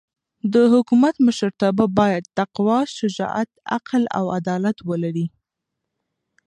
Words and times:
د 0.53 0.55
حکومت 0.73 1.15
مشرتابه 1.27 1.85
باید 1.99 2.23
تقوا، 2.39 2.79
شجاعت، 2.97 3.49
عقل 3.75 4.03
او 4.17 4.25
عدالت 4.37 4.77
ولري. 4.89 5.27